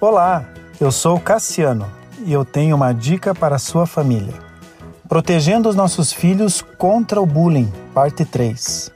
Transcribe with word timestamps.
Olá, 0.00 0.44
eu 0.80 0.92
sou 0.92 1.18
Cassiano 1.18 1.84
e 2.24 2.32
eu 2.32 2.44
tenho 2.44 2.76
uma 2.76 2.92
dica 2.92 3.34
para 3.34 3.58
sua 3.58 3.84
família. 3.84 4.32
Protegendo 5.08 5.68
os 5.68 5.74
nossos 5.74 6.12
filhos 6.12 6.62
contra 6.62 7.20
o 7.20 7.26
bullying, 7.26 7.68
parte 7.92 8.24
3. 8.24 8.92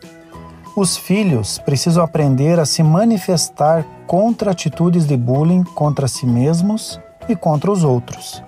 Os 0.76 0.96
filhos 0.96 1.58
precisam 1.58 2.04
aprender 2.04 2.60
a 2.60 2.64
se 2.64 2.84
manifestar 2.84 3.84
contra 4.06 4.52
atitudes 4.52 5.04
de 5.04 5.16
bullying 5.16 5.64
contra 5.64 6.06
si 6.06 6.24
mesmos 6.24 7.00
e 7.28 7.34
contra 7.34 7.72
os 7.72 7.82
outros. 7.82 8.40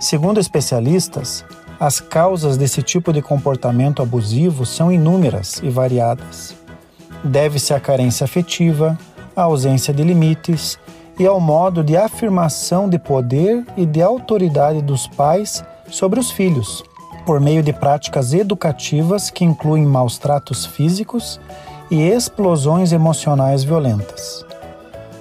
Segundo 0.00 0.40
especialistas, 0.40 1.44
as 1.78 2.00
causas 2.00 2.56
desse 2.56 2.82
tipo 2.82 3.12
de 3.12 3.22
comportamento 3.22 4.02
abusivo 4.02 4.66
são 4.66 4.90
inúmeras 4.90 5.60
e 5.62 5.70
variadas. 5.70 6.52
Deve-se 7.22 7.72
à 7.72 7.78
carência 7.78 8.24
afetiva, 8.24 8.98
à 9.36 9.42
ausência 9.42 9.92
de 9.92 10.02
limites 10.02 10.78
e 11.18 11.26
ao 11.26 11.38
modo 11.38 11.84
de 11.84 11.96
afirmação 11.96 12.88
de 12.88 12.98
poder 12.98 13.64
e 13.76 13.84
de 13.86 14.02
autoridade 14.02 14.82
dos 14.82 15.06
pais 15.06 15.62
sobre 15.88 16.18
os 16.18 16.30
filhos, 16.30 16.82
por 17.24 17.40
meio 17.40 17.62
de 17.62 17.72
práticas 17.72 18.32
educativas 18.32 19.30
que 19.30 19.44
incluem 19.44 19.84
maus 19.84 20.18
tratos 20.18 20.64
físicos 20.64 21.38
e 21.90 22.02
explosões 22.02 22.92
emocionais 22.92 23.62
violentas. 23.62 24.44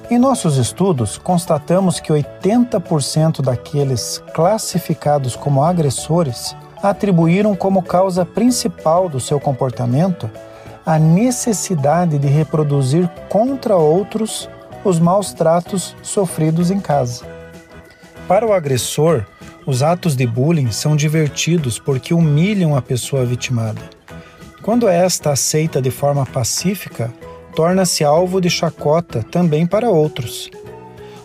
Em 0.10 0.20
nossos 0.20 0.58
estudos, 0.58 1.18
constatamos 1.18 2.00
que 2.00 2.14
80% 2.14 3.42
daqueles 3.42 4.22
classificados 4.34 5.36
como 5.36 5.64
agressores 5.64 6.56
atribuíram 6.82 7.56
como 7.56 7.82
causa 7.82 8.24
principal 8.24 9.10
do 9.10 9.20
seu 9.20 9.40
comportamento 9.40 10.30
a 10.86 11.00
necessidade 11.00 12.20
de 12.20 12.28
reproduzir 12.28 13.10
contra 13.28 13.76
outros 13.76 14.48
os 14.84 15.00
maus 15.00 15.34
tratos 15.34 15.96
sofridos 16.04 16.70
em 16.70 16.80
casa. 16.80 17.26
Para 18.28 18.46
o 18.46 18.54
agressor, 18.54 19.26
os 19.66 19.82
atos 19.82 20.16
de 20.16 20.28
bullying 20.28 20.72
são 20.72 20.96
divertidos 20.96 21.80
porque 21.80 22.14
humilham 22.14 22.76
a 22.76 22.82
pessoa 22.82 23.26
vitimada. 23.26 23.82
Quando 24.62 24.88
esta 24.88 25.32
aceita 25.32 25.82
de 25.82 25.90
forma 25.90 26.26
pacífica, 26.26 27.12
torna-se 27.56 28.04
alvo 28.04 28.40
de 28.40 28.50
chacota 28.50 29.24
também 29.24 29.66
para 29.66 29.90
outros. 29.90 30.52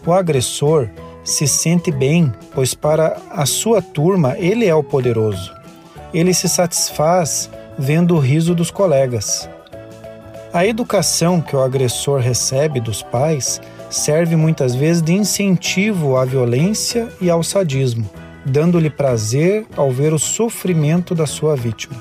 O 0.07 0.13
agressor 0.13 0.89
se 1.23 1.47
sente 1.47 1.91
bem, 1.91 2.33
pois 2.55 2.73
para 2.73 3.19
a 3.31 3.45
sua 3.45 3.83
turma 3.83 4.37
ele 4.39 4.67
é 4.67 4.75
o 4.75 4.83
poderoso. 4.83 5.53
Ele 6.15 6.33
se 6.33 6.49
satisfaz 6.49 7.51
vendo 7.81 8.15
o 8.15 8.19
riso 8.19 8.55
dos 8.55 8.71
colegas. 8.71 9.49
A 10.53 10.67
educação 10.67 11.41
que 11.41 11.57
o 11.57 11.63
agressor 11.63 12.21
recebe 12.21 12.79
dos 12.79 13.03
pais 13.03 13.59
serve 13.89 14.37
muitas 14.37 14.75
vezes 14.75 15.01
de 15.01 15.15
incentivo 15.15 16.19
à 16.19 16.27
violência 16.27 17.09
e 17.23 17.31
ao 17.31 17.43
sadismo, 17.43 18.09
dando-lhe 18.45 18.91
prazer 18.91 19.65
ao 19.79 19.91
ver 19.91 20.13
o 20.13 20.19
sofrimento 20.19 21.15
da 21.15 21.25
sua 21.25 21.57
vítima. 21.57 21.97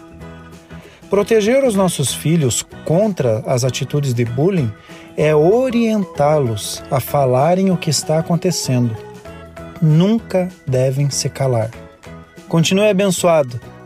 Proteger 1.09 1.63
os 1.63 1.75
nossos 1.75 2.13
filhos 2.13 2.61
contra 2.83 3.41
as 3.47 3.63
atitudes 3.63 4.13
de 4.13 4.25
bullying 4.25 4.69
é 5.15 5.33
orientá-los 5.33 6.83
a 6.91 6.99
falarem 6.99 7.71
o 7.71 7.77
que 7.77 7.89
está 7.89 8.19
acontecendo. 8.19 8.95
Nunca 9.81 10.49
devem 10.67 11.09
se 11.09 11.29
calar. 11.29 11.71
Continue 12.49 12.89
abençoado, 12.89 13.59